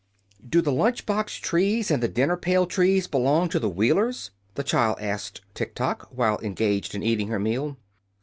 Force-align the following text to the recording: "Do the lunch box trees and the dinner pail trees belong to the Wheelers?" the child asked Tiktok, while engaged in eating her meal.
"Do 0.43 0.63
the 0.63 0.71
lunch 0.71 1.05
box 1.05 1.35
trees 1.35 1.91
and 1.91 2.01
the 2.01 2.07
dinner 2.07 2.35
pail 2.35 2.65
trees 2.65 3.05
belong 3.05 3.49
to 3.49 3.59
the 3.59 3.69
Wheelers?" 3.69 4.31
the 4.55 4.63
child 4.63 4.97
asked 4.99 5.41
Tiktok, 5.53 6.07
while 6.09 6.39
engaged 6.39 6.95
in 6.95 7.03
eating 7.03 7.27
her 7.27 7.37
meal. 7.37 7.77